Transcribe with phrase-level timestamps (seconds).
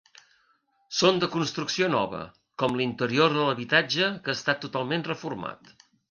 [0.99, 2.21] Són de construcció nova,
[2.63, 5.71] com l’interior de l'habitatge que ha estat totalment reformat.